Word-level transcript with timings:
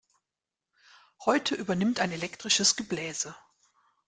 Heute 1.27 1.53
übernimmt 1.53 1.99
ein 1.99 2.11
elektrisches 2.11 2.75
Gebläse. 2.75 3.35